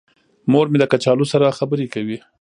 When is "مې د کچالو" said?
0.71-1.25